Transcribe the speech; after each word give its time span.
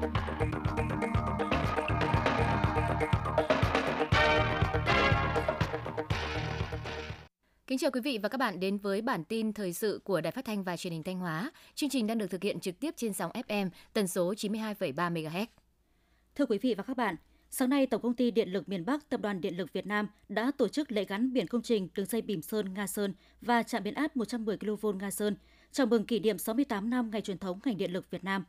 Kính 0.00 0.08
chào 7.78 7.90
quý 7.90 8.00
vị 8.00 8.18
và 8.22 8.28
các 8.28 8.38
bạn 8.38 8.60
đến 8.60 8.78
với 8.78 9.02
bản 9.02 9.24
tin 9.24 9.52
thời 9.52 9.72
sự 9.72 10.00
của 10.04 10.20
Đài 10.20 10.30
Phát 10.30 10.44
thanh 10.44 10.64
và 10.64 10.76
Truyền 10.76 10.92
hình 10.92 11.02
Thanh 11.02 11.18
Hóa. 11.18 11.50
Chương 11.74 11.90
trình 11.90 12.06
đang 12.06 12.18
được 12.18 12.26
thực 12.30 12.42
hiện 12.42 12.60
trực 12.60 12.80
tiếp 12.80 12.94
trên 12.96 13.12
sóng 13.12 13.30
FM 13.32 13.70
tần 13.92 14.08
số 14.08 14.32
92,3 14.32 15.12
MHz. 15.12 15.46
Thưa 16.34 16.46
quý 16.46 16.58
vị 16.58 16.74
và 16.74 16.82
các 16.82 16.96
bạn, 16.96 17.16
sáng 17.50 17.70
nay 17.70 17.86
Tổng 17.86 18.02
công 18.02 18.14
ty 18.14 18.30
Điện 18.30 18.48
lực 18.52 18.68
miền 18.68 18.84
Bắc, 18.84 19.08
Tập 19.08 19.20
đoàn 19.20 19.40
Điện 19.40 19.56
lực 19.56 19.72
Việt 19.72 19.86
Nam 19.86 20.08
đã 20.28 20.50
tổ 20.58 20.68
chức 20.68 20.92
lễ 20.92 21.04
gắn 21.04 21.32
biển 21.32 21.46
công 21.46 21.62
trình 21.62 21.88
đường 21.94 22.06
dây 22.06 22.22
Bỉm 22.22 22.42
Sơn 22.42 22.74
Nga 22.74 22.86
Sơn 22.86 23.14
và 23.40 23.62
trạm 23.62 23.82
biến 23.82 23.94
áp 23.94 24.16
110 24.16 24.58
kV 24.58 24.86
Nga 25.00 25.10
Sơn, 25.10 25.36
chào 25.72 25.86
mừng 25.86 26.06
kỷ 26.06 26.20
niệm 26.20 26.38
68 26.38 26.90
năm 26.90 27.10
ngày 27.10 27.20
truyền 27.20 27.38
thống 27.38 27.60
ngành 27.64 27.76
điện 27.76 27.92
lực 27.92 28.10
Việt 28.10 28.24
Nam. 28.24 28.44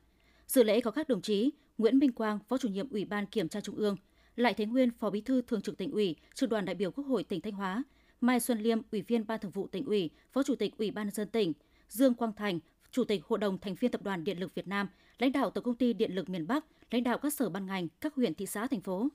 Dự 0.51 0.63
lễ 0.63 0.81
có 0.81 0.91
các 0.91 1.07
đồng 1.07 1.21
chí 1.21 1.51
Nguyễn 1.77 1.99
Minh 1.99 2.11
Quang, 2.11 2.39
Phó 2.47 2.57
chủ 2.57 2.67
nhiệm 2.67 2.89
Ủy 2.89 3.05
ban 3.05 3.25
Kiểm 3.25 3.49
tra 3.49 3.61
Trung 3.61 3.75
ương, 3.75 3.95
Lại 4.35 4.53
Thế 4.53 4.65
Nguyên, 4.65 4.91
Phó 4.91 5.09
Bí 5.09 5.21
thư 5.21 5.41
Thường 5.41 5.61
trực 5.61 5.77
tỉnh 5.77 5.91
ủy, 5.91 6.15
Trưởng 6.33 6.49
đoàn 6.49 6.65
đại 6.65 6.75
biểu 6.75 6.91
Quốc 6.91 7.03
hội 7.03 7.23
tỉnh 7.23 7.41
Thanh 7.41 7.53
Hóa, 7.53 7.83
Mai 8.21 8.39
Xuân 8.39 8.59
Liêm, 8.59 8.81
Ủy 8.91 9.01
viên 9.01 9.27
Ban 9.27 9.39
Thường 9.39 9.51
vụ 9.51 9.67
tỉnh 9.67 9.85
ủy, 9.85 10.09
Phó 10.31 10.43
Chủ 10.43 10.55
tịch 10.55 10.77
Ủy 10.77 10.91
ban 10.91 11.07
nhân 11.07 11.13
dân 11.13 11.27
tỉnh, 11.29 11.53
Dương 11.89 12.13
Quang 12.13 12.33
Thành, 12.33 12.59
Chủ 12.91 13.03
tịch 13.03 13.25
Hội 13.25 13.39
đồng 13.39 13.57
thành 13.57 13.75
viên 13.75 13.91
Tập 13.91 14.01
đoàn 14.01 14.23
Điện 14.23 14.39
lực 14.39 14.55
Việt 14.55 14.67
Nam, 14.67 14.87
lãnh 15.17 15.31
đạo 15.31 15.49
Tổng 15.49 15.63
công 15.63 15.75
ty 15.75 15.93
Điện 15.93 16.15
lực 16.15 16.29
miền 16.29 16.47
Bắc, 16.47 16.65
lãnh 16.91 17.03
đạo 17.03 17.17
các 17.17 17.33
sở 17.33 17.49
ban 17.49 17.65
ngành, 17.65 17.87
các 18.01 18.15
huyện, 18.15 18.35
thị 18.35 18.45
xã, 18.45 18.67
thành 18.67 18.81
phố. 18.81 19.07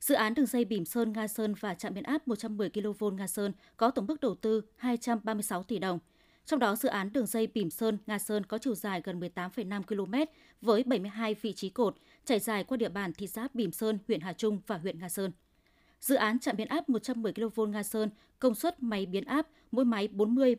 Dự 0.00 0.14
án 0.14 0.34
đường 0.34 0.46
dây 0.46 0.64
Bỉm 0.64 0.84
Sơn 0.84 1.12
Nga 1.12 1.28
Sơn 1.28 1.54
và 1.60 1.74
trạm 1.74 1.94
biến 1.94 2.04
áp 2.04 2.28
110 2.28 2.70
kV 2.70 3.04
Nga 3.12 3.26
Sơn 3.26 3.52
có 3.76 3.90
tổng 3.90 4.06
mức 4.06 4.20
đầu 4.20 4.34
tư 4.34 4.62
236 4.76 5.62
tỷ 5.62 5.78
đồng. 5.78 5.98
Trong 6.48 6.60
đó, 6.60 6.76
dự 6.76 6.88
án 6.88 7.12
đường 7.12 7.26
dây 7.26 7.46
Bỉm 7.46 7.70
Sơn 7.70 7.98
Nga 8.06 8.18
Sơn 8.18 8.46
có 8.46 8.58
chiều 8.58 8.74
dài 8.74 9.00
gần 9.04 9.20
18,5 9.20 9.82
km 9.82 10.14
với 10.60 10.82
72 10.82 11.34
vị 11.34 11.52
trí 11.52 11.68
cột, 11.68 11.96
chảy 12.24 12.38
dài 12.38 12.64
qua 12.64 12.76
địa 12.76 12.88
bàn 12.88 13.12
thị 13.12 13.26
xã 13.26 13.48
Bỉm 13.54 13.72
Sơn, 13.72 13.98
huyện 14.08 14.20
Hà 14.20 14.32
Trung 14.32 14.60
và 14.66 14.78
huyện 14.78 14.98
Nga 14.98 15.08
Sơn. 15.08 15.32
Dự 16.00 16.14
án 16.14 16.38
trạm 16.38 16.56
biến 16.56 16.68
áp 16.68 16.88
110 16.88 17.32
kV 17.32 17.60
Nga 17.68 17.82
Sơn, 17.82 18.10
công 18.38 18.54
suất 18.54 18.82
máy 18.82 19.06
biến 19.06 19.24
áp 19.24 19.48
mỗi 19.70 19.84
máy 19.84 20.08
40 20.08 20.56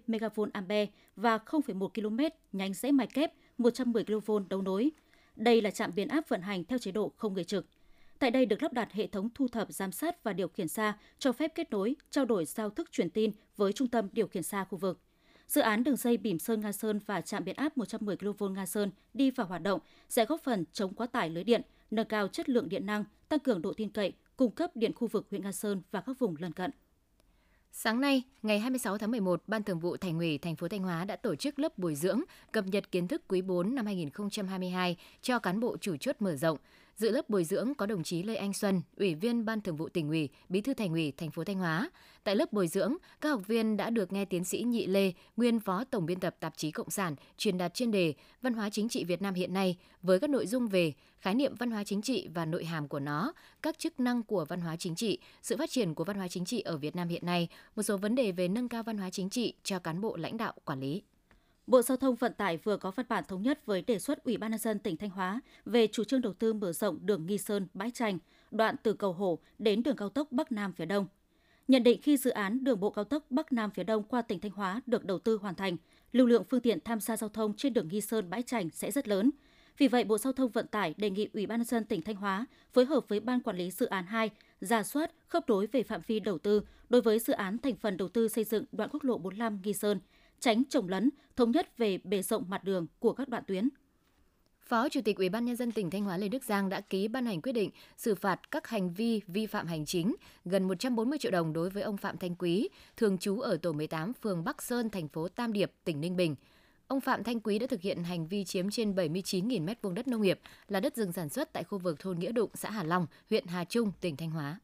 ampe 0.53 0.87
và 1.15 1.37
0,1 1.37 1.87
km 1.87 2.35
nhánh 2.51 2.73
rẽ 2.73 2.91
mạch 2.91 3.13
kép 3.13 3.33
110 3.57 4.03
kV 4.03 4.31
đấu 4.49 4.61
nối. 4.61 4.91
Đây 5.35 5.61
là 5.61 5.71
trạm 5.71 5.95
biến 5.95 6.07
áp 6.07 6.29
vận 6.29 6.41
hành 6.41 6.63
theo 6.63 6.79
chế 6.79 6.91
độ 6.91 7.11
không 7.17 7.33
người 7.33 7.43
trực. 7.43 7.65
Tại 8.19 8.31
đây 8.31 8.45
được 8.45 8.63
lắp 8.63 8.73
đặt 8.73 8.91
hệ 8.91 9.07
thống 9.07 9.29
thu 9.35 9.47
thập, 9.47 9.71
giám 9.71 9.91
sát 9.91 10.23
và 10.23 10.33
điều 10.33 10.47
khiển 10.47 10.67
xa, 10.67 10.97
cho 11.19 11.31
phép 11.31 11.51
kết 11.55 11.71
nối, 11.71 11.95
trao 12.09 12.25
đổi 12.25 12.45
giao 12.45 12.69
thức 12.69 12.91
truyền 12.91 13.09
tin 13.09 13.31
với 13.57 13.73
trung 13.73 13.87
tâm 13.87 14.09
điều 14.11 14.27
khiển 14.27 14.43
xa 14.43 14.63
khu 14.63 14.77
vực. 14.77 14.99
Dự 15.49 15.61
án 15.61 15.83
đường 15.83 15.95
dây 15.95 16.17
Bỉm 16.17 16.39
Sơn 16.39 16.61
Nga 16.61 16.71
Sơn 16.71 16.99
và 17.05 17.21
trạm 17.21 17.43
biến 17.43 17.55
áp 17.55 17.77
110 17.77 18.17
kV 18.17 18.43
Nga 18.43 18.65
Sơn 18.65 18.91
đi 19.13 19.31
vào 19.31 19.47
hoạt 19.47 19.61
động 19.61 19.79
sẽ 20.09 20.25
góp 20.25 20.41
phần 20.43 20.65
chống 20.73 20.93
quá 20.93 21.07
tải 21.07 21.29
lưới 21.29 21.43
điện, 21.43 21.61
nâng 21.91 22.07
cao 22.07 22.27
chất 22.27 22.49
lượng 22.49 22.69
điện 22.69 22.85
năng, 22.85 23.03
tăng 23.29 23.39
cường 23.39 23.61
độ 23.61 23.73
tin 23.73 23.89
cậy, 23.89 24.13
cung 24.37 24.51
cấp 24.51 24.71
điện 24.75 24.93
khu 24.93 25.07
vực 25.07 25.27
huyện 25.29 25.43
Nga 25.43 25.51
Sơn 25.51 25.81
và 25.91 26.01
các 26.01 26.19
vùng 26.19 26.35
lân 26.39 26.51
cận. 26.51 26.71
Sáng 27.71 28.01
nay, 28.01 28.23
ngày 28.41 28.59
26 28.59 28.97
tháng 28.97 29.11
11, 29.11 29.43
Ban 29.47 29.63
Thường 29.63 29.79
vụ 29.79 29.97
Thành 29.97 30.19
ủy 30.19 30.37
thành 30.37 30.55
phố 30.55 30.67
Thanh 30.67 30.83
Hóa 30.83 31.05
đã 31.05 31.15
tổ 31.15 31.35
chức 31.35 31.59
lớp 31.59 31.77
bồi 31.77 31.95
dưỡng 31.95 32.21
cập 32.51 32.65
nhật 32.65 32.91
kiến 32.91 33.07
thức 33.07 33.21
quý 33.27 33.41
4 33.41 33.75
năm 33.75 33.85
2022 33.85 34.97
cho 35.21 35.39
cán 35.39 35.59
bộ 35.59 35.77
chủ 35.77 35.97
chốt 35.97 36.15
mở 36.19 36.35
rộng. 36.35 36.57
Dự 36.99 37.11
lớp 37.11 37.29
bồi 37.29 37.43
dưỡng 37.43 37.75
có 37.75 37.85
đồng 37.85 38.03
chí 38.03 38.23
Lê 38.23 38.35
Anh 38.35 38.53
Xuân, 38.53 38.81
Ủy 38.97 39.15
viên 39.15 39.45
Ban 39.45 39.61
Thường 39.61 39.75
vụ 39.75 39.89
tỉnh 39.89 40.09
ủy, 40.09 40.29
Bí 40.49 40.61
thư 40.61 40.73
Thành 40.73 40.91
ủy 40.91 41.13
thành 41.17 41.31
phố 41.31 41.43
Thanh 41.43 41.57
Hóa. 41.57 41.89
Tại 42.23 42.35
lớp 42.35 42.53
bồi 42.53 42.67
dưỡng, 42.67 42.95
các 43.21 43.29
học 43.29 43.47
viên 43.47 43.77
đã 43.77 43.89
được 43.89 44.13
nghe 44.13 44.25
tiến 44.25 44.43
sĩ 44.43 44.63
Nhị 44.63 44.87
Lê, 44.87 45.11
nguyên 45.37 45.59
phó 45.59 45.83
tổng 45.83 46.05
biên 46.05 46.19
tập 46.19 46.35
tạp 46.39 46.57
chí 46.57 46.71
Cộng 46.71 46.89
sản, 46.89 47.15
truyền 47.37 47.57
đạt 47.57 47.73
chuyên 47.73 47.91
đề 47.91 48.13
Văn 48.41 48.53
hóa 48.53 48.69
chính 48.69 48.89
trị 48.89 49.03
Việt 49.03 49.21
Nam 49.21 49.33
hiện 49.33 49.53
nay 49.53 49.77
với 50.01 50.19
các 50.19 50.29
nội 50.29 50.47
dung 50.47 50.67
về 50.67 50.93
khái 51.17 51.35
niệm 51.35 51.55
văn 51.55 51.71
hóa 51.71 51.83
chính 51.83 52.01
trị 52.01 52.27
và 52.33 52.45
nội 52.45 52.65
hàm 52.65 52.87
của 52.87 52.99
nó, 52.99 53.33
các 53.61 53.79
chức 53.79 53.99
năng 53.99 54.23
của 54.23 54.45
văn 54.45 54.61
hóa 54.61 54.75
chính 54.75 54.95
trị, 54.95 55.19
sự 55.41 55.57
phát 55.57 55.69
triển 55.69 55.93
của 55.93 56.03
văn 56.03 56.17
hóa 56.17 56.27
chính 56.27 56.45
trị 56.45 56.61
ở 56.61 56.77
Việt 56.77 56.95
Nam 56.95 57.07
hiện 57.07 57.25
nay, 57.25 57.47
một 57.75 57.83
số 57.83 57.97
vấn 57.97 58.15
đề 58.15 58.31
về 58.31 58.47
nâng 58.47 58.69
cao 58.69 58.83
văn 58.83 58.97
hóa 58.97 59.09
chính 59.09 59.29
trị 59.29 59.53
cho 59.63 59.79
cán 59.79 60.01
bộ 60.01 60.15
lãnh 60.17 60.37
đạo 60.37 60.53
quản 60.65 60.79
lý. 60.79 61.01
Bộ 61.69 61.81
Giao 61.81 61.97
thông 61.97 62.15
Vận 62.15 62.33
tải 62.33 62.57
vừa 62.57 62.77
có 62.77 62.91
văn 62.91 63.05
bản 63.09 63.23
thống 63.27 63.41
nhất 63.41 63.65
với 63.65 63.81
đề 63.81 63.99
xuất 63.99 64.23
Ủy 64.23 64.37
ban 64.37 64.51
nhân 64.51 64.59
dân 64.59 64.79
tỉnh 64.79 64.97
Thanh 64.97 65.09
Hóa 65.09 65.41
về 65.65 65.87
chủ 65.87 66.03
trương 66.03 66.21
đầu 66.21 66.33
tư 66.33 66.53
mở 66.53 66.73
rộng 66.73 66.97
đường 67.01 67.25
Nghi 67.25 67.37
Sơn 67.37 67.67
Bãi 67.73 67.91
Trành, 67.91 68.17
đoạn 68.51 68.75
từ 68.83 68.93
cầu 68.93 69.13
Hổ 69.13 69.39
đến 69.59 69.83
đường 69.83 69.95
cao 69.95 70.09
tốc 70.09 70.31
Bắc 70.31 70.51
Nam 70.51 70.73
phía 70.73 70.85
Đông. 70.85 71.07
Nhận 71.67 71.83
định 71.83 72.01
khi 72.01 72.17
dự 72.17 72.29
án 72.29 72.63
đường 72.63 72.79
bộ 72.79 72.89
cao 72.89 73.03
tốc 73.03 73.25
Bắc 73.29 73.51
Nam 73.51 73.71
phía 73.71 73.83
Đông 73.83 74.03
qua 74.03 74.21
tỉnh 74.21 74.39
Thanh 74.39 74.51
Hóa 74.51 74.81
được 74.85 75.05
đầu 75.05 75.19
tư 75.19 75.37
hoàn 75.41 75.55
thành, 75.55 75.77
lưu 76.11 76.27
lượng 76.27 76.43
phương 76.49 76.61
tiện 76.61 76.79
tham 76.85 76.99
gia 76.99 77.17
giao 77.17 77.29
thông 77.29 77.53
trên 77.53 77.73
đường 77.73 77.87
Nghi 77.87 78.01
Sơn 78.01 78.29
Bãi 78.29 78.41
Trành 78.41 78.69
sẽ 78.69 78.91
rất 78.91 79.07
lớn. 79.07 79.31
Vì 79.77 79.87
vậy, 79.87 80.03
Bộ 80.03 80.17
Giao 80.17 80.33
thông 80.33 80.51
Vận 80.51 80.67
tải 80.67 80.95
đề 80.97 81.09
nghị 81.09 81.29
Ủy 81.33 81.47
ban 81.47 81.59
nhân 81.59 81.65
dân 81.65 81.85
tỉnh 81.85 82.01
Thanh 82.01 82.15
Hóa 82.15 82.45
phối 82.73 82.85
hợp 82.85 83.05
với 83.07 83.19
Ban 83.19 83.39
quản 83.39 83.57
lý 83.57 83.71
dự 83.71 83.85
án 83.85 84.05
2 84.05 84.29
ra 84.61 84.83
soát, 84.83 85.11
khớp 85.27 85.47
đối 85.47 85.67
về 85.67 85.83
phạm 85.83 86.01
vi 86.07 86.19
đầu 86.19 86.37
tư 86.37 86.61
đối 86.89 87.01
với 87.01 87.19
dự 87.19 87.33
án 87.33 87.57
thành 87.57 87.75
phần 87.75 87.97
đầu 87.97 88.09
tư 88.09 88.27
xây 88.27 88.43
dựng 88.43 88.65
đoạn 88.71 88.89
quốc 88.93 89.03
lộ 89.03 89.17
45 89.17 89.59
Nghi 89.63 89.73
Sơn, 89.73 89.99
tránh 90.39 90.63
trồng 90.69 90.89
lấn, 90.89 91.09
thống 91.35 91.51
nhất 91.51 91.77
về 91.77 91.97
bề 92.03 92.21
rộng 92.21 92.45
mặt 92.49 92.63
đường 92.63 92.87
của 92.99 93.13
các 93.13 93.29
đoạn 93.29 93.43
tuyến. 93.47 93.69
Phó 94.69 94.89
Chủ 94.89 95.01
tịch 95.01 95.17
Ủy 95.17 95.29
ban 95.29 95.45
nhân 95.45 95.55
dân 95.55 95.71
tỉnh 95.71 95.89
Thanh 95.89 96.03
Hóa 96.03 96.17
Lê 96.17 96.27
Đức 96.27 96.43
Giang 96.43 96.69
đã 96.69 96.81
ký 96.81 97.07
ban 97.07 97.25
hành 97.25 97.41
quyết 97.41 97.51
định 97.51 97.69
xử 97.97 98.15
phạt 98.15 98.51
các 98.51 98.67
hành 98.67 98.93
vi 98.93 99.21
vi 99.27 99.45
phạm 99.45 99.67
hành 99.67 99.85
chính 99.85 100.15
gần 100.45 100.67
140 100.67 101.19
triệu 101.19 101.31
đồng 101.31 101.53
đối 101.53 101.69
với 101.69 101.83
ông 101.83 101.97
Phạm 101.97 102.17
Thanh 102.17 102.35
Quý, 102.35 102.69
thường 102.97 103.17
trú 103.17 103.39
ở 103.39 103.57
tổ 103.57 103.71
18 103.71 104.13
phường 104.13 104.43
Bắc 104.43 104.61
Sơn, 104.63 104.89
thành 104.89 105.07
phố 105.07 105.27
Tam 105.27 105.53
Điệp, 105.53 105.71
tỉnh 105.83 106.01
Ninh 106.01 106.15
Bình. 106.15 106.35
Ông 106.87 107.01
Phạm 107.01 107.23
Thanh 107.23 107.39
Quý 107.39 107.59
đã 107.59 107.67
thực 107.67 107.81
hiện 107.81 108.03
hành 108.03 108.27
vi 108.27 108.45
chiếm 108.45 108.69
trên 108.69 108.95
79.000 108.95 109.65
m2 109.65 109.93
đất 109.93 110.07
nông 110.07 110.21
nghiệp 110.21 110.39
là 110.67 110.79
đất 110.79 110.95
rừng 110.95 111.11
sản 111.11 111.29
xuất 111.29 111.53
tại 111.53 111.63
khu 111.63 111.77
vực 111.77 111.99
thôn 111.99 112.19
Nghĩa 112.19 112.31
Đụng, 112.31 112.49
xã 112.53 112.71
Hà 112.71 112.83
Long, 112.83 113.07
huyện 113.29 113.47
Hà 113.47 113.63
Trung, 113.63 113.91
tỉnh 114.01 114.17
Thanh 114.17 114.31
Hóa. 114.31 114.59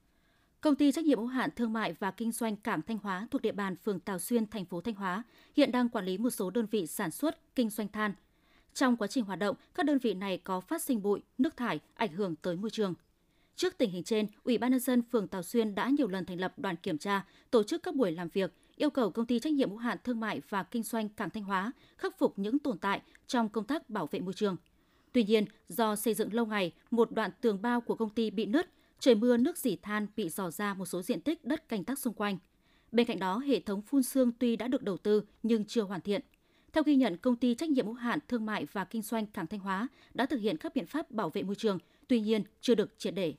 Công 0.66 0.76
ty 0.76 0.92
trách 0.92 1.06
nhiệm 1.06 1.20
hữu 1.20 1.28
hạn 1.28 1.50
thương 1.56 1.74
mại 1.74 1.94
và 1.94 2.12
kinh 2.12 2.32
doanh 2.32 2.56
Cảng 2.56 2.82
Thanh 2.82 2.98
Hóa 2.98 3.28
thuộc 3.32 3.42
địa 3.42 3.52
bàn 3.52 3.76
phường 3.76 4.00
Tào 4.00 4.20
Xuyên, 4.20 4.48
thành 4.48 4.66
phố 4.66 4.82
Thanh 4.82 4.96
Hóa 4.96 5.24
hiện 5.56 5.72
đang 5.72 5.90
quản 5.90 6.06
lý 6.06 6.18
một 6.18 6.30
số 6.30 6.50
đơn 6.50 6.66
vị 6.72 6.88
sản 6.88 7.12
xuất, 7.12 7.56
kinh 7.56 7.70
doanh 7.70 7.88
than. 7.88 8.14
Trong 8.74 8.98
quá 8.98 9.08
trình 9.08 9.26
hoạt 9.26 9.40
động, 9.40 9.56
các 9.76 9.86
đơn 9.86 9.98
vị 9.98 10.14
này 10.14 10.38
có 10.38 10.60
phát 10.60 10.82
sinh 10.82 11.02
bụi, 11.02 11.22
nước 11.38 11.58
thải 11.58 11.80
ảnh 11.94 12.14
hưởng 12.14 12.36
tới 12.36 12.56
môi 12.56 12.70
trường. 12.70 12.94
Trước 13.56 13.78
tình 13.78 13.92
hình 13.92 14.04
trên, 14.04 14.28
Ủy 14.44 14.58
ban 14.58 14.72
nhân 14.72 14.80
dân 14.80 15.02
phường 15.12 15.28
Tào 15.28 15.44
Xuyên 15.44 15.76
đã 15.76 15.90
nhiều 15.90 16.08
lần 16.08 16.26
thành 16.26 16.40
lập 16.40 16.54
đoàn 16.60 16.76
kiểm 16.76 16.98
tra, 16.98 17.26
tổ 17.52 17.64
chức 17.64 17.84
các 17.84 17.96
buổi 17.96 18.12
làm 18.12 18.30
việc, 18.30 18.54
yêu 18.76 18.90
cầu 18.90 19.12
công 19.12 19.26
ty 19.26 19.40
trách 19.40 19.54
nhiệm 19.54 19.70
hữu 19.70 19.78
hạn 19.78 19.98
thương 20.04 20.20
mại 20.20 20.42
và 20.50 20.64
kinh 20.64 20.84
doanh 20.84 21.10
Cảng 21.10 21.30
Thanh 21.30 21.44
Hóa 21.44 21.72
khắc 21.98 22.20
phục 22.20 22.40
những 22.40 22.60
tồn 22.60 22.78
tại 22.78 23.02
trong 23.28 23.50
công 23.50 23.66
tác 23.66 23.90
bảo 23.90 24.08
vệ 24.12 24.20
môi 24.20 24.34
trường. 24.34 24.56
Tuy 25.12 25.24
nhiên, 25.24 25.46
do 25.70 25.96
xây 25.96 26.14
dựng 26.14 26.34
lâu 26.34 26.46
ngày, 26.46 26.72
một 26.92 27.12
đoạn 27.12 27.32
tường 27.42 27.62
bao 27.62 27.82
của 27.82 27.96
công 27.96 28.10
ty 28.10 28.30
bị 28.30 28.46
nứt, 28.46 28.70
trời 29.00 29.16
mưa 29.16 29.38
nước 29.38 29.58
dỉ 29.58 29.76
than 29.76 30.08
bị 30.16 30.30
dò 30.30 30.52
ra 30.52 30.74
một 30.74 30.86
số 30.86 31.02
diện 31.02 31.22
tích 31.22 31.46
đất 31.46 31.70
canh 31.70 31.84
tác 31.84 32.00
xung 32.00 32.14
quanh. 32.14 32.38
Bên 32.92 33.08
cạnh 33.08 33.20
đó, 33.20 33.38
hệ 33.38 33.60
thống 33.60 33.82
phun 33.82 34.04
xương 34.04 34.32
tuy 34.40 34.56
đã 34.56 34.68
được 34.68 34.84
đầu 34.84 34.98
tư 34.98 35.24
nhưng 35.44 35.66
chưa 35.66 35.82
hoàn 35.82 36.02
thiện. 36.02 36.22
Theo 36.74 36.84
ghi 36.84 36.96
nhận, 36.96 37.18
công 37.18 37.36
ty 37.36 37.56
trách 37.56 37.70
nhiệm 37.70 37.86
hữu 37.86 37.96
hạn 37.96 38.20
thương 38.28 38.46
mại 38.46 38.66
và 38.72 38.86
kinh 38.86 39.02
doanh 39.02 39.26
Cảng 39.26 39.48
Thanh 39.48 39.60
Hóa 39.60 39.88
đã 40.14 40.26
thực 40.26 40.38
hiện 40.38 40.58
các 40.58 40.76
biện 40.76 40.86
pháp 40.86 41.12
bảo 41.12 41.30
vệ 41.30 41.44
môi 41.44 41.56
trường, 41.56 41.80
tuy 42.08 42.20
nhiên 42.20 42.44
chưa 42.62 42.76
được 42.76 43.00
triệt 43.00 43.14
để. 43.16 43.34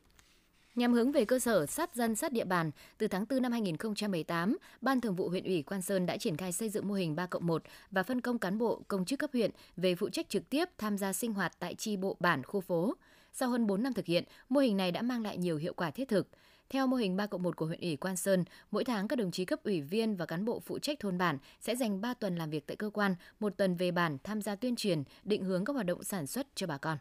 Nhằm 0.75 0.93
hướng 0.93 1.13
về 1.13 1.25
cơ 1.25 1.39
sở 1.39 1.67
sát 1.67 1.95
dân 1.95 2.15
sát 2.15 2.33
địa 2.33 2.45
bàn, 2.45 2.71
từ 2.99 3.09
tháng 3.09 3.25
4 3.31 3.43
năm 3.43 3.53
2018, 3.53 4.57
Ban 4.81 5.01
Thường 5.01 5.17
vụ 5.17 5.29
huyện 5.29 5.45
ủy 5.45 5.63
Quan 5.63 5.83
Sơn 5.83 6.07
đã 6.07 6.17
triển 6.17 6.37
khai 6.37 6.53
xây 6.53 6.69
dựng 6.69 6.89
mô 6.89 6.95
hình 6.95 7.17
3 7.17 7.27
cộng 7.27 7.47
1 7.47 7.63
và 7.91 8.03
phân 8.03 8.21
công 8.21 8.39
cán 8.39 8.59
bộ, 8.59 8.83
công 8.89 9.05
chức 9.05 9.19
cấp 9.19 9.31
huyện 9.33 9.51
về 9.77 9.95
phụ 9.95 10.09
trách 10.09 10.29
trực 10.29 10.51
tiếp 10.51 10.69
tham 10.79 10.99
gia 10.99 11.13
sinh 11.13 11.35
hoạt 11.35 11.53
tại 11.59 11.75
chi 11.75 11.97
bộ 11.97 12.17
bản 12.21 12.43
khu 12.43 12.61
phố. 12.61 12.95
Sau 13.39 13.49
hơn 13.49 13.67
4 13.67 13.83
năm 13.83 13.93
thực 13.93 14.07
hiện, 14.07 14.25
mô 14.49 14.61
hình 14.61 14.77
này 14.77 14.93
đã 14.93 15.03
mang 15.03 15.23
lại 15.23 15.39
nhiều 15.39 15.57
hiệu 15.57 15.75
quả 15.75 15.91
thiết 15.91 16.09
thực. 16.09 16.29
Theo 16.71 16.87
mô 16.87 16.97
hình 16.97 17.17
3 17.17 17.27
cộng 17.27 17.43
1 17.43 17.57
của 17.57 17.67
huyện 17.67 17.81
ủy 17.81 17.97
Quan 17.97 18.17
Sơn, 18.17 18.45
mỗi 18.71 18.85
tháng 18.85 19.09
các 19.09 19.17
đồng 19.17 19.31
chí 19.31 19.45
cấp 19.45 19.61
ủy 19.65 19.81
viên 19.81 20.17
và 20.17 20.27
cán 20.27 20.45
bộ 20.45 20.61
phụ 20.61 20.79
trách 20.79 21.01
thôn 21.01 21.19
bản 21.19 21.39
sẽ 21.61 21.77
dành 21.77 22.01
3 22.01 22.15
tuần 22.15 22.37
làm 22.37 22.51
việc 22.51 22.67
tại 22.67 22.77
cơ 22.77 22.91
quan, 22.91 23.15
một 23.41 23.57
tuần 23.57 23.77
về 23.77 23.91
bản 23.91 24.19
tham 24.25 24.43
gia 24.43 24.55
tuyên 24.55 24.77
truyền, 24.77 25.03
định 25.25 25.45
hướng 25.45 25.65
các 25.65 25.73
hoạt 25.73 25.87
động 25.87 26.03
sản 26.03 26.27
xuất 26.27 26.47
cho 26.55 26.67
bà 26.67 26.79
con. 26.79 26.99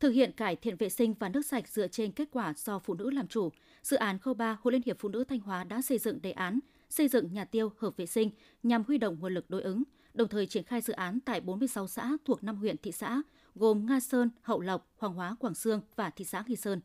Thực 0.00 0.10
hiện 0.10 0.32
cải 0.32 0.56
thiện 0.56 0.76
vệ 0.76 0.88
sinh 0.88 1.14
và 1.14 1.28
nước 1.28 1.46
sạch 1.46 1.68
dựa 1.68 1.88
trên 1.88 2.12
kết 2.12 2.28
quả 2.32 2.54
do 2.56 2.78
phụ 2.78 2.94
nữ 2.94 3.10
làm 3.10 3.28
chủ, 3.28 3.50
dự 3.82 3.96
án 3.96 4.18
khâu 4.18 4.34
3 4.34 4.58
Hội 4.62 4.72
Liên 4.72 4.82
hiệp 4.86 4.98
Phụ 4.98 5.08
nữ 5.08 5.24
Thanh 5.24 5.40
Hóa 5.40 5.64
đã 5.64 5.82
xây 5.82 5.98
dựng 5.98 6.22
đề 6.22 6.32
án 6.32 6.58
xây 6.90 7.08
dựng 7.08 7.32
nhà 7.32 7.44
tiêu 7.44 7.72
hợp 7.78 7.96
vệ 7.96 8.06
sinh 8.06 8.30
nhằm 8.62 8.84
huy 8.88 8.98
động 8.98 9.16
nguồn 9.20 9.34
lực 9.34 9.50
đối 9.50 9.62
ứng, 9.62 9.82
đồng 10.14 10.28
thời 10.28 10.46
triển 10.46 10.64
khai 10.64 10.80
dự 10.80 10.92
án 10.92 11.18
tại 11.20 11.40
46 11.40 11.88
xã 11.88 12.12
thuộc 12.24 12.44
5 12.44 12.56
huyện 12.56 12.76
thị 12.76 12.92
xã 12.92 13.22
gồm 13.54 13.86
Nga 13.86 14.00
Sơn, 14.00 14.30
Hậu 14.42 14.60
Lộc, 14.60 14.88
Hoàng 14.96 15.14
Hóa, 15.14 15.36
Quảng 15.40 15.54
Sương 15.54 15.80
và 15.96 16.10
thị 16.10 16.24
xã 16.24 16.44
Nghi 16.46 16.56
Sơn. 16.56 16.80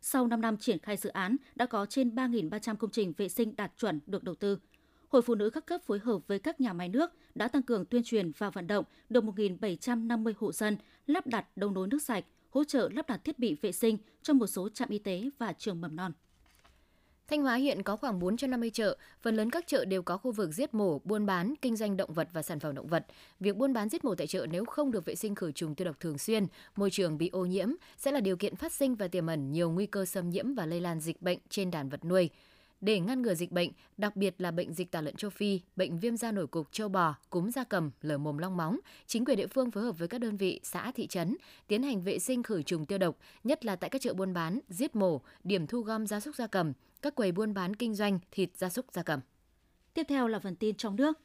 Sau 0.00 0.26
5 0.26 0.40
năm 0.40 0.56
triển 0.56 0.78
khai 0.78 0.96
dự 0.96 1.10
án, 1.10 1.36
đã 1.54 1.66
có 1.66 1.86
trên 1.86 2.14
3.300 2.14 2.76
công 2.76 2.90
trình 2.90 3.12
vệ 3.16 3.28
sinh 3.28 3.56
đạt 3.56 3.72
chuẩn 3.76 4.00
được 4.06 4.24
đầu 4.24 4.34
tư. 4.34 4.58
Hội 5.08 5.22
Phụ 5.22 5.34
nữ 5.34 5.50
các 5.50 5.66
cấp 5.66 5.82
phối 5.82 5.98
hợp 5.98 6.18
với 6.26 6.38
các 6.38 6.60
nhà 6.60 6.72
máy 6.72 6.88
nước 6.88 7.10
đã 7.34 7.48
tăng 7.48 7.62
cường 7.62 7.84
tuyên 7.84 8.02
truyền 8.04 8.32
và 8.38 8.50
vận 8.50 8.66
động 8.66 8.84
được 9.08 9.24
1.750 9.24 10.32
hộ 10.38 10.52
dân 10.52 10.76
lắp 11.06 11.26
đặt 11.26 11.56
đầu 11.56 11.70
nối 11.70 11.88
nước 11.88 12.02
sạch, 12.02 12.24
hỗ 12.50 12.64
trợ 12.64 12.88
lắp 12.92 13.08
đặt 13.08 13.24
thiết 13.24 13.38
bị 13.38 13.56
vệ 13.62 13.72
sinh 13.72 13.98
cho 14.22 14.34
một 14.34 14.46
số 14.46 14.68
trạm 14.68 14.88
y 14.88 14.98
tế 14.98 15.30
và 15.38 15.52
trường 15.52 15.80
mầm 15.80 15.96
non. 15.96 16.12
Thanh 17.28 17.42
Hóa 17.42 17.54
hiện 17.54 17.82
có 17.82 17.96
khoảng 17.96 18.18
450 18.18 18.70
chợ, 18.70 18.96
phần 19.22 19.36
lớn 19.36 19.50
các 19.50 19.66
chợ 19.66 19.84
đều 19.84 20.02
có 20.02 20.16
khu 20.16 20.32
vực 20.32 20.50
giết 20.52 20.74
mổ, 20.74 20.98
buôn 21.04 21.26
bán, 21.26 21.54
kinh 21.62 21.76
doanh 21.76 21.96
động 21.96 22.12
vật 22.12 22.28
và 22.32 22.42
sản 22.42 22.60
phẩm 22.60 22.74
động 22.74 22.86
vật. 22.86 23.06
Việc 23.40 23.56
buôn 23.56 23.72
bán 23.72 23.88
giết 23.88 24.04
mổ 24.04 24.14
tại 24.14 24.26
chợ 24.26 24.46
nếu 24.50 24.64
không 24.64 24.90
được 24.90 25.04
vệ 25.04 25.14
sinh 25.14 25.34
khử 25.34 25.52
trùng 25.52 25.74
tiêu 25.74 25.84
độc 25.84 26.00
thường 26.00 26.18
xuyên, 26.18 26.46
môi 26.76 26.90
trường 26.90 27.18
bị 27.18 27.28
ô 27.28 27.44
nhiễm 27.44 27.68
sẽ 27.96 28.12
là 28.12 28.20
điều 28.20 28.36
kiện 28.36 28.56
phát 28.56 28.72
sinh 28.72 28.94
và 28.94 29.08
tiềm 29.08 29.26
ẩn 29.26 29.52
nhiều 29.52 29.70
nguy 29.70 29.86
cơ 29.86 30.04
xâm 30.04 30.30
nhiễm 30.30 30.54
và 30.54 30.66
lây 30.66 30.80
lan 30.80 31.00
dịch 31.00 31.22
bệnh 31.22 31.38
trên 31.48 31.70
đàn 31.70 31.88
vật 31.88 32.04
nuôi. 32.04 32.30
Để 32.84 33.00
ngăn 33.00 33.22
ngừa 33.22 33.34
dịch 33.34 33.52
bệnh, 33.52 33.70
đặc 33.96 34.16
biệt 34.16 34.34
là 34.38 34.50
bệnh 34.50 34.72
dịch 34.72 34.90
tả 34.90 35.00
lợn 35.00 35.16
châu 35.16 35.30
Phi, 35.30 35.60
bệnh 35.76 35.98
viêm 35.98 36.16
da 36.16 36.32
nổi 36.32 36.46
cục 36.46 36.72
châu 36.72 36.88
bò, 36.88 37.14
cúm 37.30 37.50
da 37.50 37.64
cầm, 37.64 37.90
lở 38.00 38.18
mồm 38.18 38.38
long 38.38 38.56
móng, 38.56 38.78
chính 39.06 39.24
quyền 39.24 39.36
địa 39.36 39.46
phương 39.46 39.70
phối 39.70 39.84
hợp 39.84 39.98
với 39.98 40.08
các 40.08 40.18
đơn 40.18 40.36
vị, 40.36 40.60
xã, 40.62 40.92
thị 40.92 41.06
trấn 41.06 41.36
tiến 41.66 41.82
hành 41.82 42.02
vệ 42.02 42.18
sinh 42.18 42.42
khử 42.42 42.62
trùng 42.62 42.86
tiêu 42.86 42.98
độc, 42.98 43.18
nhất 43.44 43.64
là 43.64 43.76
tại 43.76 43.90
các 43.90 44.02
chợ 44.02 44.14
buôn 44.14 44.34
bán, 44.34 44.60
giết 44.68 44.96
mổ, 44.96 45.20
điểm 45.44 45.66
thu 45.66 45.80
gom 45.80 46.06
gia 46.06 46.20
súc 46.20 46.34
gia 46.34 46.46
cầm, 46.46 46.72
các 47.02 47.14
quầy 47.14 47.32
buôn 47.32 47.54
bán 47.54 47.76
kinh 47.76 47.94
doanh 47.94 48.18
thịt 48.30 48.50
gia 48.56 48.68
súc 48.68 48.92
gia 48.92 49.02
cầm. 49.02 49.20
Tiếp 49.94 50.06
theo 50.08 50.28
là 50.28 50.38
phần 50.38 50.56
tin 50.56 50.76
trong 50.76 50.96
nước. 50.96 51.18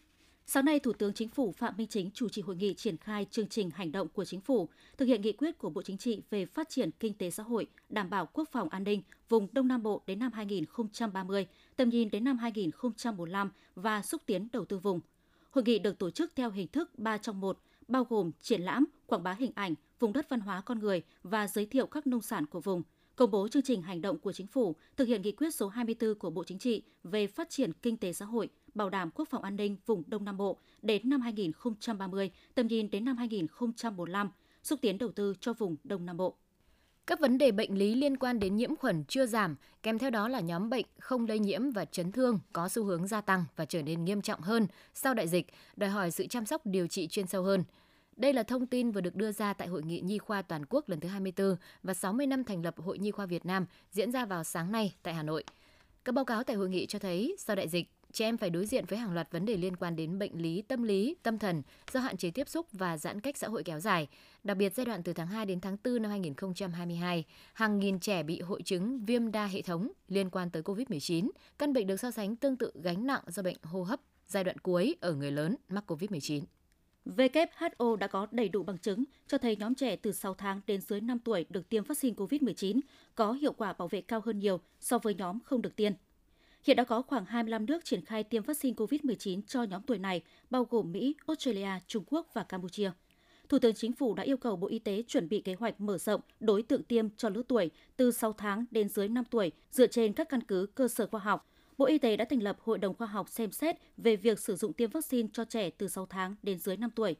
Sáng 0.52 0.66
nay, 0.66 0.80
Thủ 0.80 0.94
tướng 0.94 1.14
Chính 1.14 1.30
phủ 1.30 1.52
Phạm 1.52 1.78
Minh 1.78 1.88
Chính 1.88 2.12
chủ 2.14 2.30
trì 2.30 2.42
hội 2.42 2.56
nghị 2.56 2.74
triển 2.74 2.98
khai 2.98 3.26
chương 3.32 3.48
trình 3.48 3.70
hành 3.74 3.92
động 3.92 4.08
của 4.08 4.26
Chính 4.26 4.42
phủ, 4.42 4.70
thực 4.98 5.06
hiện 5.06 5.22
nghị 5.22 5.32
quyết 5.32 5.58
của 5.58 5.70
Bộ 5.70 5.82
Chính 5.82 5.98
trị 5.98 6.22
về 6.30 6.46
phát 6.46 6.70
triển 6.70 6.90
kinh 7.00 7.14
tế 7.14 7.32
xã 7.32 7.44
hội, 7.44 7.68
đảm 7.90 8.10
bảo 8.10 8.26
quốc 8.34 8.50
phòng 8.52 8.70
an 8.70 8.84
ninh 8.84 9.02
vùng 9.30 9.48
Đông 9.52 9.68
Nam 9.68 9.84
Bộ 9.84 10.02
đến 10.08 10.20
năm 10.20 10.32
2030, 10.32 11.48
tầm 11.76 11.90
nhìn 11.90 12.12
đến 12.12 12.24
năm 12.24 12.38
2045 12.38 13.52
và 13.76 14.02
xúc 14.02 14.22
tiến 14.26 14.48
đầu 14.54 14.66
tư 14.66 14.78
vùng. 14.80 15.00
Hội 15.52 15.64
nghị 15.64 15.80
được 15.80 16.00
tổ 16.00 16.10
chức 16.10 16.32
theo 16.36 16.52
hình 16.52 16.68
thức 16.68 17.00
3 17.00 17.18
trong 17.18 17.42
1, 17.42 17.60
bao 17.88 18.04
gồm 18.04 18.32
triển 18.42 18.62
lãm, 18.62 18.86
quảng 19.06 19.24
bá 19.24 19.34
hình 19.34 19.52
ảnh, 19.56 19.74
vùng 20.00 20.14
đất 20.14 20.30
văn 20.30 20.40
hóa 20.40 20.62
con 20.62 20.80
người 20.80 21.02
và 21.24 21.48
giới 21.48 21.66
thiệu 21.66 21.88
các 21.88 22.08
nông 22.08 22.22
sản 22.22 22.46
của 22.46 22.60
vùng– 22.60 22.84
công 23.20 23.32
bố 23.32 23.48
chương 23.48 23.64
trình 23.64 23.82
hành 23.82 24.02
động 24.02 24.20
của 24.20 24.32
chính 24.32 24.48
phủ 24.48 24.76
thực 24.98 25.08
hiện 25.08 25.22
nghị 25.22 25.32
quyết 25.32 25.56
số 25.56 25.68
24 25.68 26.16
của 26.16 26.30
Bộ 26.30 26.44
Chính 26.44 26.60
trị 26.60 26.84
về 27.04 27.28
phát 27.28 27.50
triển 27.50 27.74
kinh 27.74 27.98
tế 27.98 28.14
xã 28.14 28.26
hội, 28.26 28.50
bảo 28.80 28.90
đảm 28.90 29.10
quốc 29.16 29.28
phòng 29.30 29.44
an 29.44 29.56
ninh 29.56 29.78
vùng 29.86 30.04
Đông 30.08 30.26
Nam 30.26 30.38
Bộ 30.38 30.58
đến 30.82 31.10
năm 31.10 31.22
2030, 31.22 32.32
tầm 32.56 32.68
nhìn 32.68 32.90
đến 32.90 33.06
năm 33.06 33.18
2045, 33.18 34.30
xúc 34.64 34.80
tiến 34.82 34.98
đầu 34.98 35.12
tư 35.12 35.34
cho 35.40 35.54
vùng 35.54 35.76
Đông 35.84 36.06
Nam 36.06 36.18
Bộ. 36.18 36.36
Các 37.08 37.20
vấn 37.20 37.38
đề 37.38 37.52
bệnh 37.52 37.78
lý 37.78 37.96
liên 37.96 38.18
quan 38.18 38.40
đến 38.40 38.56
nhiễm 38.56 38.76
khuẩn 38.76 39.04
chưa 39.08 39.26
giảm, 39.26 39.56
kèm 39.84 40.00
theo 40.00 40.10
đó 40.10 40.28
là 40.28 40.40
nhóm 40.40 40.70
bệnh 40.70 40.86
không 41.00 41.28
lây 41.28 41.40
nhiễm 41.40 41.72
và 41.72 41.86
chấn 41.86 42.12
thương 42.12 42.40
có 42.54 42.70
xu 42.70 42.84
hướng 42.84 43.08
gia 43.08 43.22
tăng 43.22 43.46
và 43.56 43.66
trở 43.66 43.82
nên 43.82 44.06
nghiêm 44.06 44.22
trọng 44.22 44.42
hơn 44.42 44.68
sau 44.94 45.14
đại 45.14 45.28
dịch, 45.28 45.48
đòi 45.76 45.90
hỏi 45.90 46.12
sự 46.12 46.28
chăm 46.28 46.46
sóc 46.46 46.62
điều 46.66 46.88
trị 46.88 47.08
chuyên 47.08 47.28
sâu 47.28 47.44
hơn– 47.44 47.64
đây 48.20 48.34
là 48.34 48.44
thông 48.44 48.68
tin 48.68 48.92
vừa 48.92 49.02
được 49.02 49.16
đưa 49.16 49.32
ra 49.32 49.54
tại 49.54 49.68
Hội 49.68 49.84
nghị 49.84 50.02
Nhi 50.02 50.18
khoa 50.18 50.42
Toàn 50.42 50.66
quốc 50.70 50.90
lần 50.90 51.00
thứ 51.00 51.10
24 51.10 51.56
và 51.84 51.94
60 51.94 52.28
năm 52.28 52.44
thành 52.44 52.64
lập 52.64 52.76
Hội 52.78 52.98
Nhi 52.98 53.12
khoa 53.12 53.26
Việt 53.26 53.46
Nam 53.46 53.66
diễn 53.92 54.12
ra 54.12 54.26
vào 54.26 54.44
sáng 54.44 54.72
nay 54.72 54.94
tại 55.04 55.14
Hà 55.14 55.24
Nội. 55.24 55.44
Các 56.06 56.16
báo 56.16 56.26
cáo 56.26 56.44
tại 56.44 56.56
hội 56.56 56.70
nghị 56.70 56.86
cho 56.86 57.00
thấy, 57.00 57.36
sau 57.40 57.56
đại 57.56 57.68
dịch, 57.68 57.90
trẻ 58.14 58.26
em 58.26 58.38
phải 58.38 58.50
đối 58.50 58.66
diện 58.66 58.86
với 58.86 59.00
hàng 59.00 59.14
loạt 59.14 59.32
vấn 59.32 59.46
đề 59.46 59.58
liên 59.58 59.76
quan 59.76 59.96
đến 59.96 60.20
bệnh 60.20 60.42
lý, 60.42 60.62
tâm 60.62 60.84
lý, 60.84 61.16
tâm 61.24 61.40
thần 61.40 61.62
do 61.92 62.00
hạn 62.00 62.18
chế 62.18 62.32
tiếp 62.32 62.50
xúc 62.50 62.68
và 62.72 62.98
giãn 62.98 63.22
cách 63.22 63.38
xã 63.38 63.48
hội 63.48 63.64
kéo 63.64 63.80
dài. 63.80 64.08
Đặc 64.44 64.58
biệt 64.58 64.74
giai 64.76 64.86
đoạn 64.86 65.04
từ 65.04 65.14
tháng 65.14 65.28
2 65.28 65.46
đến 65.46 65.62
tháng 65.62 65.78
4 65.84 66.02
năm 66.02 66.12
2022, 66.12 67.26
hàng 67.54 67.80
nghìn 67.80 68.00
trẻ 68.00 68.24
bị 68.24 68.42
hội 68.42 68.62
chứng 68.62 69.06
viêm 69.06 69.32
đa 69.32 69.46
hệ 69.46 69.62
thống 69.62 69.92
liên 70.08 70.30
quan 70.30 70.50
tới 70.50 70.62
COVID-19. 70.62 71.30
Căn 71.58 71.74
bệnh 71.74 71.88
được 71.88 72.00
so 72.00 72.12
sánh 72.12 72.36
tương 72.36 72.58
tự 72.58 72.72
gánh 72.84 73.08
nặng 73.08 73.22
do 73.28 73.44
bệnh 73.44 73.58
hô 73.64 73.84
hấp 73.84 74.00
giai 74.28 74.44
đoạn 74.44 74.58
cuối 74.58 74.96
ở 75.02 75.14
người 75.14 75.32
lớn 75.32 75.56
mắc 75.70 75.92
COVID-19. 75.92 76.42
WHO 77.06 77.96
đã 77.96 78.08
có 78.08 78.28
đầy 78.32 78.50
đủ 78.50 78.64
bằng 78.64 78.78
chứng 78.78 79.04
cho 79.28 79.38
thấy 79.38 79.56
nhóm 79.56 79.76
trẻ 79.76 79.96
từ 79.96 80.12
6 80.12 80.34
tháng 80.34 80.62
đến 80.68 80.82
dưới 80.82 81.02
5 81.02 81.20
tuổi 81.20 81.46
được 81.50 81.70
tiêm 81.70 81.84
vaccine 81.84 82.16
COVID-19 82.16 82.80
có 83.16 83.32
hiệu 83.32 83.54
quả 83.54 83.74
bảo 83.74 83.88
vệ 83.88 84.02
cao 84.02 84.22
hơn 84.26 84.40
nhiều 84.40 84.60
so 84.80 84.98
với 84.98 85.14
nhóm 85.14 85.40
không 85.46 85.62
được 85.62 85.76
tiêm. 85.76 85.94
Hiện 86.64 86.78
đã 86.78 86.84
có 86.84 87.02
khoảng 87.02 87.26
25 87.26 87.66
nước 87.66 87.86
triển 87.86 88.06
khai 88.06 88.24
tiêm 88.24 88.44
vaccine 88.44 88.76
COVID-19 88.76 89.42
cho 89.48 89.64
nhóm 89.64 89.82
tuổi 89.82 89.98
này, 89.98 90.22
bao 90.50 90.64
gồm 90.70 90.92
Mỹ, 90.92 91.16
Australia, 91.28 91.70
Trung 91.88 92.04
Quốc 92.08 92.28
và 92.34 92.44
Campuchia. 92.44 92.92
Thủ 93.50 93.60
tướng 93.60 93.76
Chính 93.76 93.94
phủ 93.94 94.14
đã 94.14 94.24
yêu 94.24 94.38
cầu 94.38 94.56
Bộ 94.56 94.68
Y 94.68 94.80
tế 94.80 95.04
chuẩn 95.08 95.30
bị 95.30 95.42
kế 95.42 95.54
hoạch 95.54 95.82
mở 95.82 95.98
rộng 95.98 96.22
đối 96.40 96.64
tượng 96.64 96.84
tiêm 96.84 97.10
cho 97.18 97.30
lứa 97.30 97.42
tuổi 97.48 97.72
từ 97.98 98.12
6 98.12 98.34
tháng 98.34 98.66
đến 98.72 98.90
dưới 98.90 99.08
5 99.08 99.24
tuổi 99.26 99.52
dựa 99.72 99.88
trên 99.88 100.14
các 100.14 100.30
căn 100.30 100.44
cứ 100.44 100.66
cơ 100.76 100.88
sở 100.88 101.08
khoa 101.08 101.20
học, 101.20 101.50
Bộ 101.80 101.86
Y 101.86 101.98
tế 101.98 102.18
đã 102.18 102.26
thành 102.26 102.44
lập 102.44 102.58
Hội 102.62 102.78
đồng 102.78 102.96
khoa 102.96 103.08
học 103.08 103.30
xem 103.30 103.52
xét 103.52 103.76
về 103.98 104.16
việc 104.16 104.40
sử 104.40 104.56
dụng 104.56 104.74
tiêm 104.74 104.90
vaccine 104.90 105.30
cho 105.34 105.46
trẻ 105.46 105.70
từ 105.70 105.88
6 105.88 106.06
tháng 106.06 106.36
đến 106.44 106.60
dưới 106.60 106.78
5 106.78 106.90
tuổi. 106.96 107.16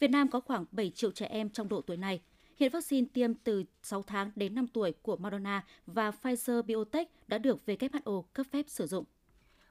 Việt 0.00 0.10
Nam 0.10 0.28
có 0.28 0.40
khoảng 0.40 0.64
7 0.72 0.90
triệu 0.90 1.10
trẻ 1.10 1.26
em 1.26 1.50
trong 1.50 1.68
độ 1.68 1.80
tuổi 1.80 1.96
này. 1.96 2.20
Hiện 2.60 2.72
vaccine 2.72 3.06
tiêm 3.12 3.34
từ 3.34 3.64
6 3.82 4.02
tháng 4.02 4.30
đến 4.36 4.54
5 4.54 4.66
tuổi 4.66 4.92
của 5.02 5.16
Moderna 5.16 5.64
và 5.86 6.12
Pfizer 6.22 6.62
BioNTech 6.62 7.08
đã 7.28 7.38
được 7.38 7.58
WHO 7.66 8.22
cấp 8.22 8.46
phép 8.52 8.64
sử 8.68 8.86
dụng. 8.86 9.04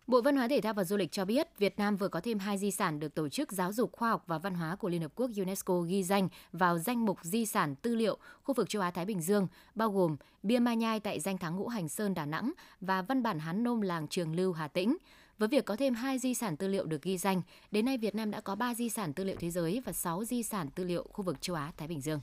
Bộ 0.07 0.21
Văn 0.21 0.35
hóa 0.35 0.47
Thể 0.47 0.61
thao 0.61 0.73
và 0.73 0.83
Du 0.83 0.97
lịch 0.97 1.11
cho 1.11 1.25
biết 1.25 1.47
Việt 1.57 1.77
Nam 1.77 1.95
vừa 1.95 2.07
có 2.07 2.21
thêm 2.21 2.39
hai 2.39 2.57
di 2.57 2.71
sản 2.71 2.99
được 2.99 3.15
Tổ 3.15 3.29
chức 3.29 3.51
Giáo 3.51 3.73
dục 3.73 3.91
Khoa 3.91 4.09
học 4.09 4.23
và 4.27 4.37
Văn 4.37 4.53
hóa 4.53 4.75
của 4.75 4.89
Liên 4.89 5.01
Hợp 5.01 5.11
Quốc 5.15 5.31
UNESCO 5.37 5.81
ghi 5.81 6.03
danh 6.03 6.29
vào 6.51 6.79
danh 6.79 7.05
mục 7.05 7.17
di 7.21 7.45
sản 7.45 7.75
tư 7.75 7.95
liệu 7.95 8.17
khu 8.43 8.53
vực 8.53 8.69
châu 8.69 8.81
Á-Thái 8.81 9.05
Bình 9.05 9.21
Dương, 9.21 9.47
bao 9.75 9.91
gồm 9.91 10.15
bia 10.43 10.59
ma 10.59 10.73
nhai 10.73 10.99
tại 10.99 11.19
danh 11.19 11.37
thắng 11.37 11.55
Ngũ 11.55 11.67
Hành 11.67 11.89
Sơn 11.89 12.13
Đà 12.13 12.25
Nẵng 12.25 12.51
và 12.81 13.01
văn 13.01 13.23
bản 13.23 13.39
Hán 13.39 13.63
Nôm 13.63 13.81
làng 13.81 14.07
Trường 14.07 14.35
Lưu 14.35 14.53
Hà 14.53 14.67
Tĩnh. 14.67 14.97
Với 15.37 15.47
việc 15.47 15.65
có 15.65 15.75
thêm 15.75 15.93
hai 15.93 16.19
di 16.19 16.33
sản 16.33 16.57
tư 16.57 16.67
liệu 16.67 16.85
được 16.85 17.01
ghi 17.01 17.17
danh, 17.17 17.41
đến 17.71 17.85
nay 17.85 17.97
Việt 17.97 18.15
Nam 18.15 18.31
đã 18.31 18.41
có 18.41 18.55
3 18.55 18.75
di 18.75 18.89
sản 18.89 19.13
tư 19.13 19.23
liệu 19.23 19.35
thế 19.39 19.49
giới 19.49 19.81
và 19.85 19.91
6 19.91 20.25
di 20.25 20.43
sản 20.43 20.69
tư 20.75 20.83
liệu 20.83 21.05
khu 21.13 21.23
vực 21.23 21.41
châu 21.41 21.55
Á-Thái 21.55 21.87
Bình 21.87 22.01
Dương. 22.01 22.19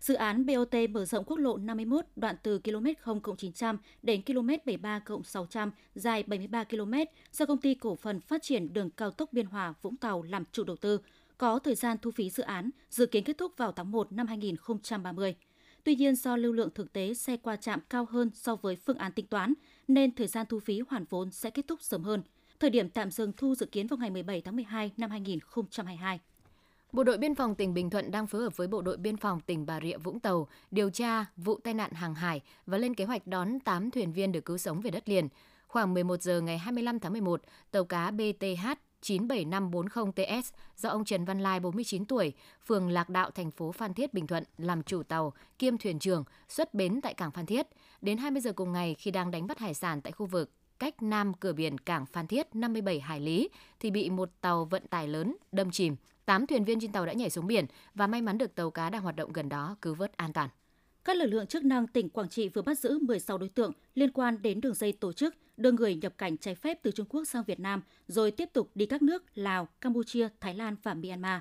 Dự 0.00 0.14
án 0.14 0.46
BOT 0.46 0.74
mở 0.90 1.04
rộng 1.04 1.24
quốc 1.24 1.36
lộ 1.36 1.56
51 1.56 2.04
đoạn 2.16 2.36
từ 2.42 2.58
km 2.58 2.86
0 3.00 3.20
900 3.38 3.78
đến 4.02 4.22
km 4.22 4.48
73 4.48 5.00
600 5.24 5.70
dài 5.94 6.22
73 6.22 6.64
km 6.64 6.92
do 7.32 7.46
công 7.46 7.60
ty 7.60 7.74
cổ 7.74 7.94
phần 7.96 8.20
phát 8.20 8.42
triển 8.42 8.72
đường 8.72 8.90
cao 8.90 9.10
tốc 9.10 9.32
Biên 9.32 9.46
Hòa 9.46 9.74
Vũng 9.82 9.96
Tàu 9.96 10.22
làm 10.22 10.44
chủ 10.52 10.64
đầu 10.64 10.76
tư, 10.76 11.00
có 11.38 11.58
thời 11.58 11.74
gian 11.74 11.96
thu 12.02 12.10
phí 12.10 12.30
dự 12.30 12.42
án 12.42 12.70
dự 12.90 13.06
kiến 13.06 13.24
kết 13.24 13.38
thúc 13.38 13.52
vào 13.56 13.72
tháng 13.72 13.90
1 13.90 14.12
năm 14.12 14.26
2030. 14.26 15.36
Tuy 15.84 15.94
nhiên 15.94 16.16
do 16.16 16.36
lưu 16.36 16.52
lượng 16.52 16.70
thực 16.74 16.92
tế 16.92 17.14
xe 17.14 17.36
qua 17.36 17.56
trạm 17.56 17.80
cao 17.90 18.06
hơn 18.10 18.30
so 18.34 18.56
với 18.56 18.76
phương 18.76 18.98
án 18.98 19.12
tính 19.12 19.26
toán 19.26 19.54
nên 19.88 20.14
thời 20.14 20.26
gian 20.26 20.46
thu 20.48 20.60
phí 20.60 20.80
hoàn 20.88 21.04
vốn 21.10 21.30
sẽ 21.30 21.50
kết 21.50 21.66
thúc 21.68 21.82
sớm 21.82 22.02
hơn. 22.02 22.22
Thời 22.60 22.70
điểm 22.70 22.90
tạm 22.90 23.10
dừng 23.10 23.32
thu 23.36 23.54
dự 23.54 23.66
kiến 23.66 23.86
vào 23.86 23.96
ngày 23.96 24.10
17 24.10 24.40
tháng 24.40 24.56
12 24.56 24.90
năm 24.96 25.10
2022. 25.10 26.20
Bộ 26.96 27.04
đội 27.04 27.18
Biên 27.18 27.34
phòng 27.34 27.54
tỉnh 27.54 27.74
Bình 27.74 27.90
Thuận 27.90 28.10
đang 28.10 28.26
phối 28.26 28.42
hợp 28.42 28.56
với 28.56 28.68
Bộ 28.68 28.82
đội 28.82 28.96
Biên 28.96 29.16
phòng 29.16 29.40
tỉnh 29.40 29.66
Bà 29.66 29.80
Rịa 29.80 29.96
Vũng 29.96 30.20
Tàu 30.20 30.48
điều 30.70 30.90
tra 30.90 31.24
vụ 31.36 31.60
tai 31.64 31.74
nạn 31.74 31.92
hàng 31.92 32.14
hải 32.14 32.40
và 32.66 32.78
lên 32.78 32.94
kế 32.94 33.04
hoạch 33.04 33.26
đón 33.26 33.60
8 33.60 33.90
thuyền 33.90 34.12
viên 34.12 34.32
được 34.32 34.44
cứu 34.44 34.58
sống 34.58 34.80
về 34.80 34.90
đất 34.90 35.08
liền. 35.08 35.28
Khoảng 35.68 35.94
11 35.94 36.22
giờ 36.22 36.40
ngày 36.40 36.58
25 36.58 36.98
tháng 36.98 37.12
11, 37.12 37.42
tàu 37.70 37.84
cá 37.84 38.10
BTH 38.10 38.66
97540TS 39.02 40.42
do 40.76 40.88
ông 40.88 41.04
Trần 41.04 41.24
Văn 41.24 41.40
Lai 41.40 41.60
49 41.60 42.04
tuổi, 42.04 42.32
phường 42.66 42.88
Lạc 42.88 43.08
Đạo, 43.08 43.30
thành 43.30 43.50
phố 43.50 43.72
Phan 43.72 43.94
Thiết, 43.94 44.14
Bình 44.14 44.26
Thuận 44.26 44.44
làm 44.58 44.82
chủ 44.82 45.02
tàu 45.02 45.32
kiêm 45.58 45.78
thuyền 45.78 45.98
trưởng 45.98 46.24
xuất 46.48 46.74
bến 46.74 47.00
tại 47.00 47.14
cảng 47.14 47.30
Phan 47.30 47.46
Thiết. 47.46 47.66
Đến 48.00 48.18
20 48.18 48.40
giờ 48.40 48.52
cùng 48.52 48.72
ngày 48.72 48.94
khi 48.94 49.10
đang 49.10 49.30
đánh 49.30 49.46
bắt 49.46 49.58
hải 49.58 49.74
sản 49.74 50.00
tại 50.00 50.12
khu 50.12 50.26
vực 50.26 50.50
cách 50.78 51.02
nam 51.02 51.34
cửa 51.34 51.52
biển 51.52 51.78
cảng 51.78 52.06
Phan 52.06 52.26
Thiết 52.26 52.54
57 52.54 53.00
hải 53.00 53.20
lý 53.20 53.48
thì 53.80 53.90
bị 53.90 54.10
một 54.10 54.28
tàu 54.40 54.64
vận 54.64 54.86
tải 54.86 55.08
lớn 55.08 55.36
đâm 55.52 55.70
chìm. 55.70 55.96
8 56.26 56.46
thuyền 56.46 56.64
viên 56.64 56.80
trên 56.80 56.92
tàu 56.92 57.06
đã 57.06 57.12
nhảy 57.12 57.30
xuống 57.30 57.46
biển 57.46 57.66
và 57.94 58.06
may 58.06 58.22
mắn 58.22 58.38
được 58.38 58.54
tàu 58.54 58.70
cá 58.70 58.90
đang 58.90 59.02
hoạt 59.02 59.16
động 59.16 59.32
gần 59.32 59.48
đó 59.48 59.76
cứu 59.82 59.94
vớt 59.94 60.16
an 60.16 60.32
toàn. 60.32 60.48
Các 61.04 61.16
lực 61.16 61.26
lượng 61.26 61.46
chức 61.46 61.64
năng 61.64 61.86
tỉnh 61.86 62.08
Quảng 62.08 62.28
Trị 62.28 62.48
vừa 62.48 62.62
bắt 62.62 62.78
giữ 62.78 62.98
16 62.98 63.38
đối 63.38 63.48
tượng 63.48 63.72
liên 63.94 64.12
quan 64.12 64.42
đến 64.42 64.60
đường 64.60 64.74
dây 64.74 64.92
tổ 64.92 65.12
chức 65.12 65.34
đưa 65.56 65.72
người 65.72 65.94
nhập 65.94 66.18
cảnh 66.18 66.36
trái 66.36 66.54
phép 66.54 66.78
từ 66.82 66.90
Trung 66.90 67.06
Quốc 67.08 67.24
sang 67.24 67.44
Việt 67.44 67.60
Nam 67.60 67.82
rồi 68.08 68.30
tiếp 68.30 68.48
tục 68.52 68.70
đi 68.74 68.86
các 68.86 69.02
nước 69.02 69.24
Lào, 69.34 69.68
Campuchia, 69.80 70.28
Thái 70.40 70.54
Lan 70.54 70.76
và 70.82 70.94
Myanmar. 70.94 71.40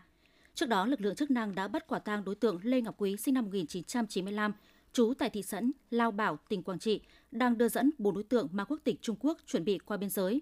Trước 0.56 0.70
đó, 0.70 0.86
lực 0.86 1.02
lượng 1.02 1.16
chức 1.16 1.32
năng 1.32 1.56
đã 1.56 1.68
bắt 1.68 1.88
quả 1.88 2.00
tang 2.00 2.24
đối 2.26 2.36
tượng 2.36 2.60
Lê 2.64 2.82
Ngọc 2.82 2.96
Quý 2.98 3.18
sinh 3.18 3.34
năm 3.34 3.46
1995, 3.46 4.54
trú 4.94 5.14
tại 5.18 5.30
thị 5.30 5.42
trấn 5.42 5.72
Lao 5.90 6.12
Bảo, 6.12 6.40
tỉnh 6.50 6.64
Quảng 6.64 6.80
Trị, 6.80 7.02
đang 7.32 7.58
đưa 7.58 7.70
dẫn 7.70 7.92
4 7.98 8.14
đối 8.14 8.24
tượng 8.24 8.48
mang 8.52 8.66
quốc 8.70 8.80
tịch 8.84 9.02
Trung 9.02 9.16
Quốc 9.20 9.38
chuẩn 9.48 9.66
bị 9.66 9.78
qua 9.78 9.98
biên 9.98 10.10
giới. 10.10 10.42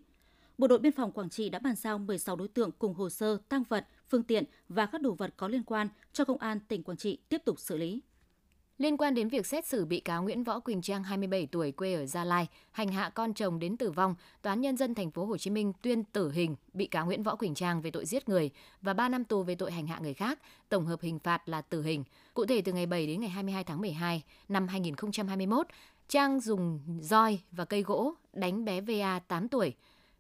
Bộ 0.58 0.68
đội 0.68 0.80
biên 0.80 0.92
phòng 0.92 1.12
Quảng 1.12 1.30
Trị 1.30 1.50
đã 1.50 1.60
bàn 1.60 1.76
giao 1.76 1.98
16 1.98 2.36
đối 2.36 2.48
tượng 2.48 2.72
cùng 2.80 2.94
hồ 2.94 3.10
sơ, 3.10 3.38
tăng 3.50 3.64
vật, 3.70 3.88
phương 4.10 4.24
tiện 4.24 4.44
và 4.70 4.86
các 4.86 5.02
đồ 5.02 5.14
vật 5.14 5.34
có 5.38 5.48
liên 5.48 5.64
quan 5.64 5.88
cho 6.14 6.26
Công 6.26 6.38
an 6.38 6.60
tỉnh 6.68 6.84
Quảng 6.84 6.98
Trị 6.98 7.18
tiếp 7.30 7.42
tục 7.46 7.60
xử 7.60 7.78
lý. 7.78 8.02
Liên 8.78 8.98
quan 8.98 9.16
đến 9.16 9.30
việc 9.30 9.46
xét 9.46 9.66
xử 9.66 9.86
bị 9.86 10.00
cáo 10.00 10.24
Nguyễn 10.24 10.44
Võ 10.44 10.60
Quỳnh 10.60 10.82
Trang 10.82 11.04
27 11.04 11.48
tuổi 11.52 11.72
quê 11.72 11.94
ở 11.94 12.06
Gia 12.06 12.24
Lai 12.24 12.48
hành 12.72 12.88
hạ 12.88 13.10
con 13.10 13.34
chồng 13.34 13.60
đến 13.60 13.78
tử 13.78 13.92
vong, 13.92 14.16
Tòa 14.42 14.52
án 14.52 14.62
nhân 14.62 14.78
dân 14.78 14.96
thành 14.96 15.12
phố 15.12 15.26
Hồ 15.26 15.38
Chí 15.38 15.50
Minh 15.50 15.74
tuyên 15.82 16.04
tử 16.04 16.32
hình 16.32 16.56
bị 16.74 16.86
cáo 16.86 17.06
Nguyễn 17.06 17.24
Võ 17.24 17.36
Quỳnh 17.36 17.54
Trang 17.54 17.82
về 17.82 17.92
tội 17.92 18.06
giết 18.06 18.30
người 18.30 18.50
và 18.82 18.94
3 18.94 19.10
năm 19.10 19.24
tù 19.24 19.44
về 19.44 19.56
tội 19.56 19.72
hành 19.72 19.88
hạ 19.88 20.00
người 20.02 20.14
khác, 20.14 20.40
tổng 20.70 20.86
hợp 20.86 21.02
hình 21.02 21.20
phạt 21.20 21.50
là 21.50 21.62
tử 21.62 21.82
hình. 21.82 22.04
Cụ 22.34 22.46
thể 22.46 22.62
từ 22.62 22.74
ngày 22.74 22.86
7 22.86 23.08
đến 23.08 23.20
ngày 23.20 23.30
22 23.30 23.64
tháng 23.64 23.82
12 23.82 24.24
năm 24.50 24.68
2021, 24.68 25.68
Trang 26.08 26.40
dùng 26.40 26.80
roi 27.02 27.40
và 27.52 27.66
cây 27.66 27.84
gỗ 27.84 28.14
đánh 28.34 28.66
bé 28.66 28.82
VA 28.82 29.20
8 29.20 29.48
tuổi, 29.48 29.74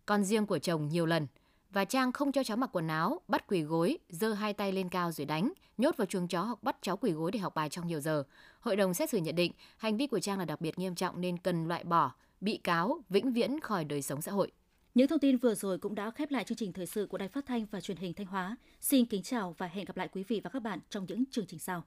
con 0.05 0.23
riêng 0.23 0.45
của 0.45 0.59
chồng 0.59 0.87
nhiều 0.87 1.05
lần– 1.05 1.27
và 1.73 1.85
Trang 1.85 2.11
không 2.11 2.31
cho 2.31 2.43
cháu 2.43 2.57
mặc 2.57 2.69
quần 2.73 2.87
áo, 2.87 3.21
bắt 3.27 3.47
quỳ 3.47 3.61
gối, 3.61 3.97
giơ 4.09 4.33
hai 4.33 4.53
tay 4.53 4.71
lên 4.71 4.89
cao 4.89 5.11
rồi 5.11 5.25
đánh, 5.25 5.53
nhốt 5.77 5.97
vào 5.97 6.05
chuồng 6.05 6.27
chó 6.27 6.41
hoặc 6.41 6.63
bắt 6.63 6.77
cháu 6.81 6.97
quỳ 6.97 7.11
gối 7.11 7.31
để 7.31 7.39
học 7.39 7.55
bài 7.55 7.69
trong 7.69 7.87
nhiều 7.87 7.99
giờ. 7.99 8.23
Hội 8.59 8.75
đồng 8.75 8.93
xét 8.93 9.09
xử 9.09 9.17
nhận 9.17 9.35
định 9.35 9.51
hành 9.77 9.97
vi 9.97 10.07
của 10.07 10.19
Trang 10.19 10.39
là 10.39 10.45
đặc 10.45 10.61
biệt 10.61 10.79
nghiêm 10.79 10.95
trọng 10.95 11.21
nên 11.21 11.37
cần 11.37 11.67
loại 11.67 11.83
bỏ 11.83 12.11
bị 12.41 12.57
cáo 12.57 13.01
vĩnh 13.09 13.33
viễn 13.33 13.59
khỏi 13.59 13.85
đời 13.85 14.01
sống 14.01 14.21
xã 14.21 14.31
hội. 14.31 14.51
Những 14.95 15.07
thông 15.07 15.19
tin 15.19 15.37
vừa 15.37 15.55
rồi 15.55 15.77
cũng 15.77 15.95
đã 15.95 16.11
khép 16.11 16.31
lại 16.31 16.43
chương 16.43 16.57
trình 16.57 16.73
thời 16.73 16.85
sự 16.85 17.07
của 17.07 17.17
Đài 17.17 17.27
Phát 17.27 17.45
thanh 17.45 17.65
và 17.71 17.81
Truyền 17.81 17.97
hình 17.97 18.13
Thanh 18.13 18.27
Hóa. 18.27 18.57
Xin 18.81 19.05
kính 19.05 19.23
chào 19.23 19.55
và 19.57 19.67
hẹn 19.67 19.85
gặp 19.85 19.97
lại 19.97 20.07
quý 20.07 20.23
vị 20.27 20.41
và 20.43 20.49
các 20.49 20.59
bạn 20.59 20.79
trong 20.89 21.05
những 21.07 21.23
chương 21.31 21.45
trình 21.45 21.59
sau. 21.59 21.83